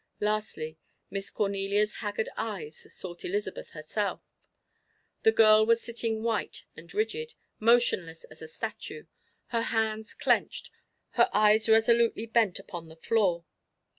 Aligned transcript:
Lastly, 0.19 0.79
Miss 1.11 1.29
Cornelia's 1.29 1.97
haggard 1.97 2.27
eyes 2.35 2.91
sought 2.91 3.23
Elizabeth 3.23 3.69
herself; 3.73 4.23
the 5.21 5.31
girl 5.31 5.63
was 5.63 5.79
sitting 5.79 6.23
white 6.23 6.65
and 6.75 6.91
rigid, 6.91 7.35
motionless 7.59 8.23
as 8.23 8.41
a 8.41 8.47
statue, 8.47 9.05
her 9.49 9.61
hands 9.61 10.15
clenched, 10.15 10.71
her 11.11 11.29
eyes 11.31 11.69
resolutely 11.69 12.25
bent 12.25 12.57
upon 12.57 12.87
the 12.87 12.95
floor. 12.95 13.45